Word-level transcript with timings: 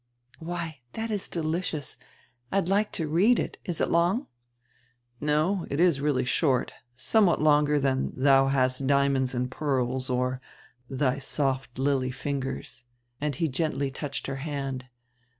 '""Why, 0.39 0.79
that 0.93 1.11
is 1.11 1.27
delicious! 1.27 1.95
I'd 2.51 2.67
like 2.69 2.91
to 2.93 3.07
read 3.07 3.37
it. 3.37 3.59
Is 3.65 3.79
it 3.79 3.91
long?" 3.91 4.25
"No, 5.19 5.67
it 5.69 5.79
is 5.79 6.01
really 6.01 6.25
short, 6.25 6.73
somewhat 6.95 7.39
longer 7.39 7.77
than 7.79 8.11
'Thou 8.15 8.47
hast 8.47 8.87
diamonds 8.87 9.35
and 9.35 9.51
pearls,' 9.51 10.09
or 10.09 10.41
'Thy 10.89 11.19
soft 11.19 11.77
lily 11.77 12.09
fingers,'" 12.09 12.83
and 13.21 13.35
he 13.35 13.47
gently 13.47 13.91
touched 13.91 14.25
her 14.25 14.37
hand. 14.37 14.85